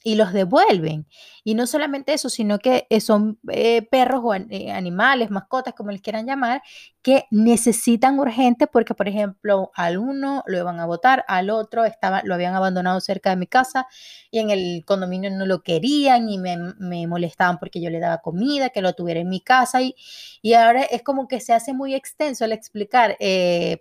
y 0.07 0.15
los 0.15 0.31
devuelven. 0.31 1.05
Y 1.43 1.53
no 1.53 1.67
solamente 1.67 2.13
eso, 2.13 2.29
sino 2.29 2.59
que 2.59 2.87
eh, 2.89 3.01
son 3.01 3.39
eh, 3.51 3.81
perros 3.81 4.21
o 4.23 4.33
eh, 4.33 4.71
animales, 4.71 5.31
mascotas, 5.31 5.73
como 5.73 5.91
les 5.91 6.01
quieran 6.01 6.25
llamar, 6.25 6.61
que 7.01 7.25
necesitan 7.29 8.17
urgente 8.17 8.67
porque, 8.67 8.93
por 8.93 9.09
ejemplo, 9.09 9.69
al 9.75 9.97
uno 9.97 10.43
lo 10.47 10.57
iban 10.57 10.79
a 10.79 10.85
votar, 10.85 11.25
al 11.27 11.49
otro 11.49 11.83
estaba, 11.83 12.21
lo 12.23 12.35
habían 12.35 12.55
abandonado 12.55 13.01
cerca 13.01 13.31
de 13.31 13.35
mi 13.35 13.47
casa 13.47 13.85
y 14.31 14.39
en 14.39 14.49
el 14.49 14.85
condominio 14.85 15.29
no 15.29 15.45
lo 15.45 15.61
querían 15.61 16.29
y 16.29 16.37
me, 16.37 16.55
me 16.79 17.05
molestaban 17.05 17.57
porque 17.59 17.81
yo 17.81 17.89
le 17.89 17.99
daba 17.99 18.19
comida, 18.19 18.69
que 18.69 18.81
lo 18.81 18.93
tuviera 18.93 19.19
en 19.19 19.27
mi 19.27 19.41
casa 19.41 19.81
y, 19.81 19.93
y 20.41 20.53
ahora 20.53 20.83
es 20.83 21.03
como 21.03 21.27
que 21.27 21.41
se 21.41 21.51
hace 21.51 21.73
muy 21.73 21.93
extenso 21.93 22.45
el 22.45 22.53
explicar, 22.53 23.17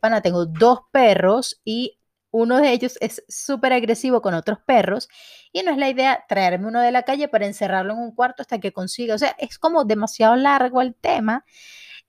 pana, 0.01 0.23
tengo 0.23 0.45
dos 0.45 0.81
perros 0.91 1.61
y 1.65 1.99
uno 2.31 2.61
de 2.61 2.73
ellos 2.73 2.99
es 3.01 3.25
súper 3.29 3.73
agresivo 3.73 4.21
con 4.23 4.35
otros 4.35 4.59
perros 4.67 5.09
y 5.53 5.63
no 5.63 5.71
es 5.71 5.79
la 5.79 5.89
idea 5.89 6.25
traerme 6.29 6.69
uno 6.69 6.81
de 6.81 6.93
la 6.93 7.03
calle 7.03 7.29
para 7.29 7.47
encerrarlo 7.47 7.95
en 7.95 8.01
un 8.01 8.15
cuarto 8.15 8.43
hasta 8.43 8.59
que 8.61 8.73
consiga. 8.73 9.15
O 9.15 9.19
sea, 9.19 9.35
es 9.39 9.59
como 9.59 9.85
demasiado 9.85 10.37
largo 10.37 10.83
el 10.83 10.95
tema 10.95 11.45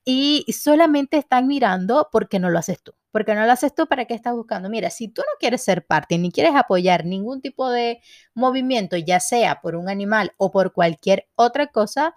y 0.04 0.44
solamente 0.52 1.18
están 1.18 1.46
mirando 1.46 2.08
porque 2.10 2.38
no 2.38 2.50
lo 2.50 2.58
haces 2.58 2.82
tú. 2.82 2.94
Porque 3.10 3.34
no 3.34 3.44
lo 3.44 3.52
haces 3.52 3.74
tú, 3.74 3.86
¿para 3.86 4.04
qué 4.06 4.14
estás 4.14 4.34
buscando? 4.34 4.68
Mira, 4.70 4.90
si 4.90 5.08
tú 5.08 5.22
no 5.22 5.38
quieres 5.40 5.62
ser 5.62 5.86
parte 5.86 6.18
ni 6.18 6.30
quieres 6.30 6.54
apoyar 6.54 7.04
ningún 7.04 7.40
tipo 7.40 7.70
de 7.70 8.00
movimiento, 8.34 8.96
ya 8.96 9.20
sea 9.20 9.60
por 9.60 9.76
un 9.76 9.88
animal 9.88 10.32
o 10.36 10.50
por 10.50 10.72
cualquier 10.72 11.28
otra 11.34 11.68
cosa, 11.68 12.14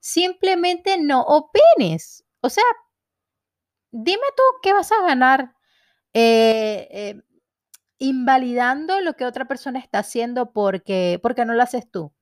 simplemente 0.00 0.98
no 1.00 1.22
opines. 1.22 2.24
O 2.40 2.50
sea, 2.50 2.64
dime 3.90 4.22
tú 4.36 4.42
qué 4.62 4.72
vas 4.72 4.90
a 4.92 5.02
ganar 5.02 5.54
eh, 6.14 6.88
eh, 6.90 7.22
invalidando 8.02 9.00
lo 9.00 9.14
que 9.14 9.24
otra 9.24 9.46
persona 9.46 9.78
está 9.78 10.00
haciendo 10.00 10.52
porque, 10.52 11.20
porque 11.22 11.44
no 11.44 11.54
lo 11.54 11.62
haces 11.62 11.88
tú. 11.88 12.12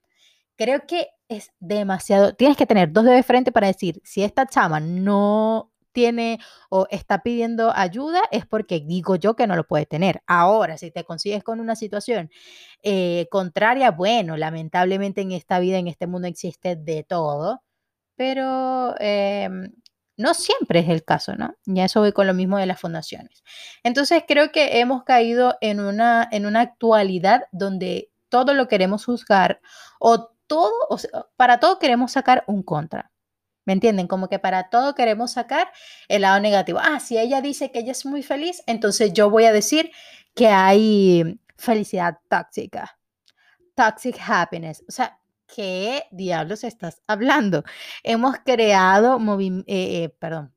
Creo 0.57 0.87
que 0.87 1.09
es 1.29 1.53
demasiado, 1.59 2.35
tienes 2.35 2.59
que 2.59 2.67
tener 2.67 2.93
dos 2.93 3.05
dedos 3.05 3.17
de 3.17 3.23
frente 3.23 3.51
para 3.51 3.69
decir, 3.69 4.01
si 4.05 4.23
esta 4.23 4.47
chama 4.47 4.79
no 4.81 5.73
tiene 5.93 6.39
o 6.69 6.87
está 6.91 7.23
pidiendo 7.23 7.73
ayuda, 7.75 8.21
es 8.31 8.45
porque 8.47 8.81
digo 8.81 9.17
yo 9.17 9.37
que 9.37 9.47
no 9.47 9.57
lo 9.57 9.67
puede 9.67 9.87
tener. 9.87 10.23
Ahora, 10.27 10.77
si 10.77 10.91
te 10.91 11.05
consigues 11.05 11.43
con 11.43 11.61
una 11.61 11.77
situación 11.77 12.31
eh, 12.83 13.27
contraria, 13.31 13.91
bueno, 13.91 14.37
lamentablemente 14.37 15.23
en 15.23 15.33
esta 15.33 15.61
vida, 15.61 15.79
en 15.79 15.89
este 15.89 16.07
mundo 16.07 16.29
existe 16.29 16.77
de 16.77 17.05
todo, 17.05 17.63
pero 18.17 18.95
em, 19.01 19.73
no 20.21 20.35
siempre 20.35 20.81
es 20.81 20.89
el 20.89 21.05
caso, 21.05 21.35
¿no? 21.35 21.55
Ya 21.65 21.87
eso 21.87 22.01
voy 22.01 22.13
con 22.13 22.27
lo 22.27 22.35
mismo 22.35 22.59
de 22.59 22.67
las 22.67 22.79
fundaciones. 22.79 23.43
Entonces 23.83 24.25
creo 24.29 24.53
que 24.53 24.81
hemos 24.81 25.05
caído 25.05 25.57
en 25.61 25.81
una, 25.81 26.29
en 26.31 26.47
una 26.47 26.61
actualidad 26.61 27.45
donde 27.53 28.13
todo 28.29 28.53
lo 28.53 28.69
queremos 28.69 29.07
juzgar 29.07 29.61
o 29.99 30.31
todo, 30.47 30.73
para 31.37 31.59
todo 31.59 31.79
queremos 31.79 32.13
sacar 32.13 32.45
un 32.47 32.63
contra. 32.63 33.11
¿Me 33.65 33.73
entienden? 33.73 34.09
Como 34.09 34.29
que 34.29 34.39
para 34.39 34.69
todo 34.69 34.95
queremos 34.95 35.33
sacar 35.33 35.71
el 36.09 36.23
lado 36.23 36.41
negativo. 36.41 36.81
Ah, 36.83 37.01
si 37.01 37.19
ella 37.19 37.41
dice 37.41 37.71
que 37.71 37.81
ella 37.81 37.93
es 37.93 38.05
muy 38.05 38.23
feliz, 38.23 38.63
entonces 38.67 39.13
yo 39.13 39.31
voy 39.31 39.45
a 39.45 39.53
decir 39.53 39.91
que 40.35 40.49
hay 40.49 41.41
felicidad 41.57 42.19
tóxica. 42.29 42.99
Toxic 43.75 44.17
happiness. 44.27 44.85
O 44.89 44.93
sea, 44.93 45.20
¿qué 45.55 46.05
diablos 46.11 46.65
estás 46.65 47.03
hablando? 47.07 47.65
Hemos 48.03 48.37
creado, 48.45 49.19
eh, 49.41 49.65
eh, 49.67 50.09
perdón, 50.19 50.55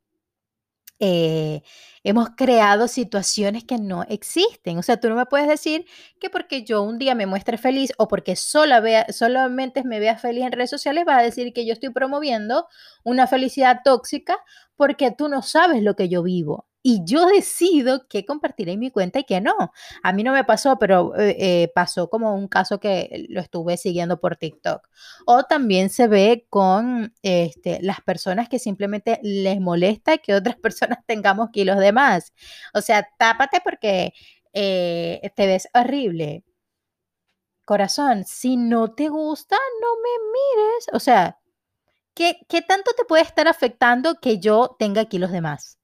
eh, 1.00 1.64
hemos 2.04 2.30
creado 2.38 2.88
situaciones 2.88 3.66
que 3.66 3.78
no 3.78 4.04
existen. 4.04 4.78
O 4.78 4.84
sea, 4.84 4.98
tú 5.00 5.10
no 5.10 5.16
me 5.16 5.26
puedes 5.26 5.48
decir 5.48 5.86
que 6.20 6.30
porque 6.30 6.64
yo 6.64 6.82
un 6.84 6.98
día 6.98 7.16
me 7.16 7.26
muestre 7.26 7.58
feliz 7.58 7.92
o 7.98 8.08
porque 8.08 8.36
solo 8.36 8.82
vea, 8.82 9.08
solamente 9.12 9.84
me 9.84 10.00
vea 10.00 10.18
feliz 10.18 10.46
en 10.46 10.54
redes 10.54 10.70
sociales, 10.70 11.06
vas 11.06 11.20
a 11.20 11.24
decir 11.24 11.52
que 11.54 11.66
yo 11.66 11.74
estoy 11.74 11.90
promoviendo 11.90 12.68
una 13.04 13.28
felicidad 13.28 13.82
tóxica 13.84 14.38
porque 14.78 15.12
tú 15.12 15.28
no 15.30 15.42
sabes 15.42 15.84
lo 15.84 15.96
que 15.96 16.10
yo 16.10 16.24
vivo 16.24 16.68
y 16.84 17.02
yo 17.06 17.26
decido 17.26 18.08
qué 18.10 18.26
compartir 18.26 18.70
en 18.70 18.80
mi 18.80 18.92
cuenta 18.92 19.20
y 19.20 19.24
qué 19.24 19.40
no. 19.42 19.72
A 20.04 20.12
mí 20.14 20.22
no 20.24 20.34
me 20.34 20.44
pasó, 20.44 20.78
pero 20.78 21.18
eh, 21.18 21.36
eh, 21.40 21.72
pasó 21.74 22.10
como 22.10 22.36
un 22.36 22.48
caso 22.50 22.80
que 22.80 23.26
lo 23.30 23.40
estuve 23.40 23.78
siguiendo 23.78 24.20
por 24.20 24.36
TikTok. 24.36 24.88
O 25.26 25.44
también 25.44 25.90
se 25.90 26.08
ve 26.08 26.46
con 26.50 27.14
este, 27.24 27.80
las 27.82 28.02
personas 28.02 28.50
que 28.50 28.60
simplemente 28.60 29.20
les 29.24 29.60
molesta 29.62 30.18
que 30.18 30.36
otras 30.36 30.56
personas 30.62 31.00
tengamos 31.08 31.50
kilos 31.52 31.80
de 31.80 31.94
más. 31.94 32.34
O 32.74 32.82
sea, 32.82 33.08
tápate 33.18 33.62
porque 33.64 34.14
eh, 34.54 35.32
te 35.36 35.48
ves 35.48 35.70
horrible. 35.74 36.44
corazón, 37.66 38.24
si 38.26 38.58
no 38.58 38.94
te 38.94 39.10
gusta, 39.10 39.58
no 39.82 39.88
me 39.98 40.10
mires. 40.34 40.88
O 40.94 41.00
sea, 41.00 41.40
¿qué, 42.16 42.40
qué 42.50 42.62
tanto 42.62 42.92
te 42.98 43.06
puede 43.06 43.24
estar 43.24 43.48
afectando 43.48 44.16
que 44.22 44.40
yo 44.40 44.76
tenga 44.80 45.02
aquí 45.02 45.20
los 45.20 45.32
demás? 45.32 45.80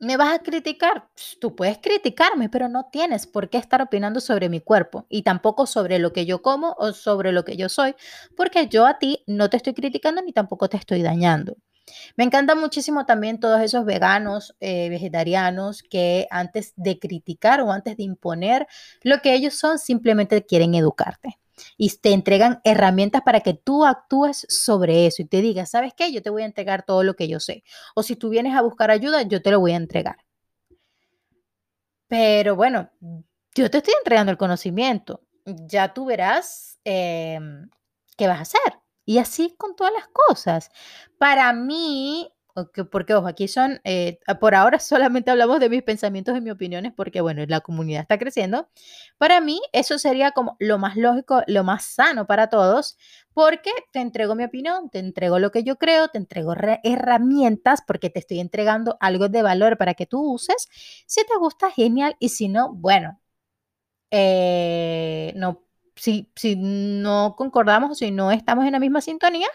¿Me 0.00 0.16
vas 0.16 0.32
a 0.32 0.38
criticar? 0.42 1.08
Tú 1.40 1.56
puedes 1.56 1.78
criticarme, 1.78 2.48
pero 2.48 2.68
no 2.68 2.88
tienes 2.92 3.26
por 3.26 3.50
qué 3.50 3.58
estar 3.58 3.82
opinando 3.82 4.20
sobre 4.20 4.48
mi 4.48 4.60
cuerpo 4.60 5.06
y 5.08 5.22
tampoco 5.22 5.66
sobre 5.66 5.98
lo 5.98 6.12
que 6.12 6.24
yo 6.24 6.40
como 6.40 6.76
o 6.78 6.92
sobre 6.92 7.32
lo 7.32 7.44
que 7.44 7.56
yo 7.56 7.68
soy, 7.68 7.96
porque 8.36 8.68
yo 8.68 8.86
a 8.86 8.98
ti 8.98 9.24
no 9.26 9.50
te 9.50 9.56
estoy 9.56 9.74
criticando 9.74 10.22
ni 10.22 10.32
tampoco 10.32 10.68
te 10.68 10.76
estoy 10.76 11.02
dañando. 11.02 11.56
Me 12.16 12.24
encanta 12.24 12.54
muchísimo 12.54 13.06
también 13.06 13.40
todos 13.40 13.60
esos 13.60 13.84
veganos, 13.84 14.54
eh, 14.60 14.88
vegetarianos 14.90 15.82
que 15.82 16.28
antes 16.30 16.74
de 16.76 16.98
criticar 17.00 17.60
o 17.62 17.72
antes 17.72 17.96
de 17.96 18.04
imponer 18.04 18.68
lo 19.02 19.20
que 19.20 19.34
ellos 19.34 19.54
son, 19.54 19.78
simplemente 19.78 20.44
quieren 20.46 20.74
educarte 20.74 21.38
y 21.76 21.90
te 21.98 22.12
entregan 22.12 22.60
herramientas 22.64 23.22
para 23.22 23.40
que 23.40 23.54
tú 23.54 23.84
actúes 23.84 24.46
sobre 24.48 25.06
eso 25.06 25.22
y 25.22 25.26
te 25.26 25.40
digas, 25.40 25.70
¿sabes 25.70 25.92
qué? 25.94 26.12
Yo 26.12 26.22
te 26.22 26.30
voy 26.30 26.42
a 26.42 26.46
entregar 26.46 26.84
todo 26.84 27.02
lo 27.02 27.14
que 27.16 27.28
yo 27.28 27.40
sé. 27.40 27.64
O 27.94 28.02
si 28.02 28.16
tú 28.16 28.28
vienes 28.28 28.54
a 28.54 28.62
buscar 28.62 28.90
ayuda, 28.90 29.22
yo 29.22 29.42
te 29.42 29.50
lo 29.50 29.60
voy 29.60 29.72
a 29.72 29.76
entregar. 29.76 30.16
Pero 32.08 32.56
bueno, 32.56 32.90
yo 33.54 33.70
te 33.70 33.78
estoy 33.78 33.94
entregando 33.98 34.32
el 34.32 34.38
conocimiento. 34.38 35.22
Ya 35.44 35.92
tú 35.94 36.06
verás 36.06 36.78
em, 36.84 37.68
qué 38.16 38.26
vas 38.26 38.38
a 38.38 38.42
hacer. 38.42 38.80
Y 39.04 39.18
así 39.18 39.54
con 39.56 39.74
todas 39.74 39.92
las 39.92 40.08
cosas. 40.08 40.70
Para 41.18 41.52
mí, 41.52 42.30
porque 42.90 43.14
ojo, 43.14 43.26
aquí 43.26 43.48
son, 43.48 43.80
eh, 43.84 44.18
por 44.40 44.54
ahora 44.54 44.78
solamente 44.80 45.30
hablamos 45.30 45.60
de 45.60 45.68
mis 45.68 45.82
pensamientos 45.82 46.36
y 46.36 46.40
mis 46.40 46.52
opiniones 46.52 46.92
porque 46.96 47.20
bueno, 47.20 47.44
la 47.46 47.60
comunidad 47.60 48.02
está 48.02 48.18
creciendo. 48.18 48.68
Para 49.18 49.40
mí 49.40 49.60
eso 49.72 49.98
sería 49.98 50.32
como 50.32 50.56
lo 50.58 50.78
más 50.78 50.96
lógico, 50.96 51.42
lo 51.46 51.64
más 51.64 51.84
sano 51.84 52.26
para 52.26 52.48
todos, 52.48 52.96
porque 53.34 53.70
te 53.92 54.00
entrego 54.00 54.34
mi 54.34 54.44
opinión, 54.44 54.90
te 54.90 54.98
entrego 54.98 55.38
lo 55.38 55.50
que 55.50 55.62
yo 55.64 55.76
creo, 55.76 56.08
te 56.08 56.18
entrego 56.18 56.54
herramientas 56.82 57.82
porque 57.86 58.10
te 58.10 58.20
estoy 58.20 58.40
entregando 58.40 58.96
algo 59.00 59.28
de 59.28 59.42
valor 59.42 59.78
para 59.78 59.94
que 59.94 60.06
tú 60.06 60.20
uses. 60.32 60.68
Si 61.06 61.24
te 61.26 61.36
gusta, 61.38 61.70
genial, 61.70 62.16
y 62.18 62.30
si 62.30 62.48
no, 62.48 62.72
bueno, 62.74 63.20
eh, 64.10 65.32
no, 65.36 65.67
si, 65.98 66.30
si 66.36 66.56
no 66.56 67.34
concordamos 67.36 67.90
o 67.90 67.94
si 67.94 68.10
no 68.10 68.30
estamos 68.30 68.64
en 68.64 68.72
la 68.72 68.78
misma 68.78 69.00
sintonía, 69.00 69.48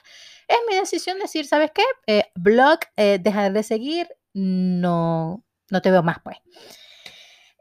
es 0.47 0.57
mi 0.69 0.75
decisión 0.75 1.19
decir, 1.19 1.45
¿sabes 1.45 1.71
qué? 1.73 1.83
Eh, 2.07 2.25
blog, 2.35 2.79
eh, 2.97 3.19
dejar 3.21 3.53
de 3.53 3.63
seguir, 3.63 4.07
no, 4.33 5.43
no 5.69 5.81
te 5.81 5.91
veo 5.91 6.03
más, 6.03 6.17
pues. 6.23 6.37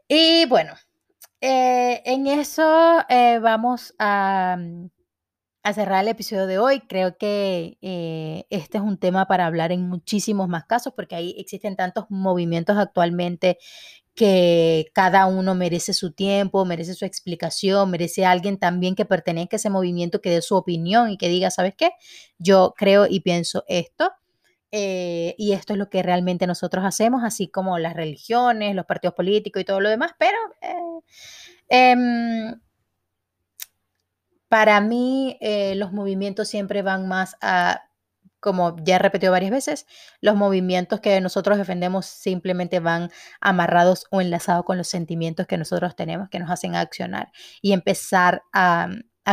Y 0.07 0.45
bueno, 0.45 0.73
eh, 1.41 2.01
en 2.05 2.27
eso 2.27 2.63
vamos 3.41 3.95
a, 3.99 4.57
a, 5.63 5.73
cerrar 5.73 6.03
el 6.03 6.09
episodio 6.09 6.45
de 6.45 6.59
hoy. 6.59 6.81
Creo 6.81 7.17
que 7.17 7.77
este 8.49 8.77
es 8.77 8.83
un 8.83 8.97
tema 8.97 9.27
para 9.27 9.45
hablar 9.45 9.71
en 9.71 9.87
muchísimos 9.87 10.47
más 10.49 10.65
casos, 10.65 10.93
porque 10.95 11.15
ahí 11.15 11.35
existen 11.37 11.75
tantos 11.75 12.05
movimientos 12.09 12.77
actualmente 12.77 13.57
que 14.15 14.91
cada 14.93 15.25
uno 15.25 15.55
merece 15.55 15.93
su 15.93 16.11
tiempo, 16.11 16.65
merece 16.65 16.93
su 16.93 17.05
explicación, 17.05 17.89
merece 17.89 18.25
alguien 18.25 18.57
también 18.57 18.95
que 18.95 19.05
pertenezca 19.05 19.55
a 19.55 19.57
ese 19.57 19.69
movimiento, 19.69 20.21
que 20.21 20.29
dé 20.29 20.41
su 20.41 20.55
opinión 20.55 21.09
y 21.09 21.17
que 21.17 21.29
diga, 21.29 21.49
¿sabes 21.49 21.73
qué? 21.75 21.91
Yo 22.37 22.73
creo 22.77 23.07
y 23.09 23.21
pienso 23.21 23.63
esto. 23.67 24.11
Eh, 24.71 25.35
y 25.37 25.53
esto 25.53 25.73
es 25.73 25.79
lo 25.79 25.89
que 25.89 26.01
realmente 26.01 26.47
nosotros 26.47 26.83
hacemos, 26.83 27.23
así 27.23 27.47
como 27.47 27.77
las 27.77 27.93
religiones, 27.93 28.75
los 28.75 28.87
partidos 28.87 29.13
políticos 29.13 29.61
y 29.61 29.65
todo 29.65 29.79
lo 29.79 29.89
demás, 29.89 30.13
pero 30.17 30.37
eh, 30.61 31.91
em, 31.91 32.59
para 34.47 34.81
mí 34.81 35.37
eh, 35.41 35.75
los 35.75 35.91
movimientos 35.91 36.47
siempre 36.47 36.81
van 36.81 37.07
más 37.07 37.37
a 37.41 37.83
como 38.43 38.75
ya 38.83 38.97
he 38.97 38.99
repetido 38.99 39.31
varias 39.31 39.51
veces, 39.51 39.87
los 40.19 40.35
movimientos 40.35 40.99
que 40.99 41.21
nosotros 41.21 41.57
defendemos 41.57 42.05
simplemente 42.05 42.81
van 42.81 43.09
amarrados 43.39 44.05
o 44.11 44.19
enlazados 44.19 44.65
con 44.65 44.77
los 44.77 44.89
sentimientos 44.89 45.47
que 45.47 45.57
nosotros 45.57 45.95
tenemos 45.95 46.27
que 46.29 46.39
nos 46.39 46.51
hacen 46.51 46.75
accionar 46.75 47.31
y 47.61 47.71
empezar 47.71 48.43
a, 48.51 48.89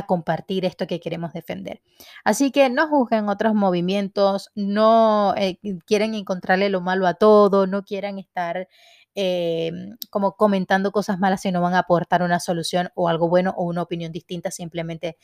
compartir 0.07 0.64
esto 0.64 0.87
que 0.87 1.00
queremos 1.00 1.33
defender. 1.33 1.83
Así 2.23 2.52
que 2.52 2.71
no 2.71 2.87
juzguen 2.87 3.29
otros 3.29 3.55
movimientos, 3.55 4.50
no 4.55 5.35
eh, 5.37 5.59
quieren 5.85 6.14
encontrarle 6.14 6.71
lo 6.71 6.81
malo 6.81 7.09
a 7.09 7.14
todo, 7.14 7.67
no 7.67 7.83
quieran 7.83 8.21
estar 8.21 8.69
eh, 9.17 9.73
como 10.09 10.37
comentando 10.37 10.93
cosas 10.93 11.19
malas 11.19 11.40
si 11.40 11.50
no 11.50 11.61
van 11.61 11.75
a 11.75 11.81
aportar 11.81 12.23
una 12.23 12.38
solución 12.38 12.90
o 12.95 13.09
algo 13.09 13.29
bueno 13.29 13.52
o 13.57 13.64
una 13.64 13.83
opinión 13.83 14.12
distinta, 14.12 14.52
simplemente 14.52 15.19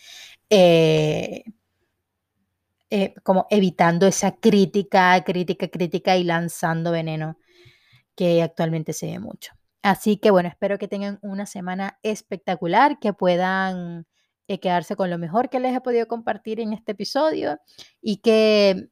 eh, 0.50 1.44
eh, 2.90 3.14
como 3.24 3.46
evitando 3.50 4.06
esa 4.06 4.32
crítica, 4.36 5.22
crítica, 5.24 5.68
crítica 5.68 6.16
y 6.16 6.24
lanzando 6.24 6.92
veneno 6.92 7.38
que 8.16 8.42
actualmente 8.42 8.92
se 8.92 9.06
ve 9.06 9.18
mucho. 9.18 9.52
Así 9.82 10.18
que 10.18 10.30
bueno, 10.30 10.48
espero 10.48 10.78
que 10.78 10.88
tengan 10.88 11.18
una 11.22 11.46
semana 11.46 11.98
espectacular, 12.02 12.98
que 12.98 13.12
puedan 13.12 14.06
eh, 14.48 14.60
quedarse 14.60 14.96
con 14.96 15.10
lo 15.10 15.18
mejor 15.18 15.50
que 15.50 15.60
les 15.60 15.74
he 15.76 15.80
podido 15.80 16.06
compartir 16.08 16.60
en 16.60 16.72
este 16.72 16.92
episodio 16.92 17.58
y 18.00 18.18
que 18.18 18.88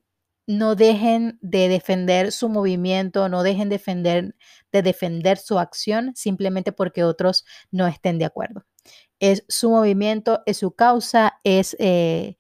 no 0.46 0.74
dejen 0.76 1.38
de 1.40 1.68
defender 1.68 2.33
su 2.33 2.48
movimiento, 2.48 3.28
no 3.28 3.42
dejen 3.42 3.68
de 3.68 3.76
defender, 3.76 4.35
de 4.72 4.83
defender 4.83 5.38
su 5.38 5.59
acción 5.59 6.12
simplemente 6.14 6.72
porque 6.72 7.04
otros 7.04 7.44
no 7.70 7.87
estén 7.87 8.18
de 8.18 8.26
acuerdo. 8.26 8.64
Es 9.20 9.44
su 9.48 9.70
movimiento, 9.70 10.42
es 10.46 10.59
su 10.59 10.72
causa, 10.72 11.40
es 11.44 11.76
eh, 11.78 12.37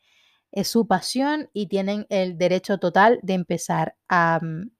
es 0.54 0.68
su 0.68 0.86
pasión 0.86 1.50
y 1.52 1.66
tienen 1.66 2.06
el 2.08 2.38
derecho 2.38 2.78
total 2.78 3.18
de 3.22 3.34
empezar 3.34 3.96
a, 4.08 4.38
mm, 4.40 4.70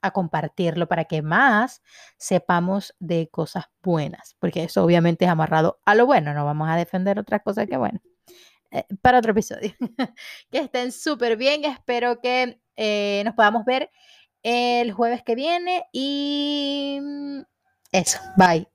a, 0.00 0.10
compartirlo 0.10 0.88
para 0.88 1.04
que 1.04 1.22
más 1.22 1.82
sepamos 2.16 2.94
de 2.98 3.28
cosas 3.28 3.66
buenas, 3.82 4.36
porque 4.38 4.64
eso 4.64 4.82
obviamente 4.82 5.26
es 5.26 5.30
amarrado 5.30 5.80
a 5.84 5.94
lo 5.94 6.06
bueno, 6.06 6.34
no 6.34 6.44
vamos 6.44 6.68
a 6.68 6.76
defender 6.76 7.18
otras 7.18 7.42
cosas 7.42 7.66
que 7.68 7.76
bueno. 7.76 8.00
Eh, 8.70 8.84
para 9.02 9.18
otro 9.18 9.32
episodio. 9.32 9.74
que 10.50 10.58
estén 10.58 10.92
súper 10.92 11.36
bien, 11.36 11.64
espero 11.66 12.20
que 12.20 12.58
eh, 12.76 13.22
nos 13.24 13.34
podamos 13.34 13.64
ver 13.66 13.90
el 14.42 14.92
jueves 14.92 15.22
que 15.22 15.34
viene 15.34 15.84
y 15.92 16.98
mm, 17.02 17.40
eso, 17.92 18.18
bye. 18.36 18.71